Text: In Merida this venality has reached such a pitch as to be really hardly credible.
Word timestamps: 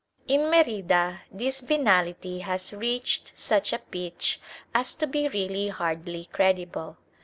In 0.27 0.49
Merida 0.49 1.21
this 1.31 1.61
venality 1.61 2.39
has 2.39 2.73
reached 2.73 3.37
such 3.37 3.71
a 3.71 3.77
pitch 3.77 4.39
as 4.73 4.95
to 4.95 5.05
be 5.05 5.27
really 5.27 5.67
hardly 5.67 6.25
credible. 6.25 6.97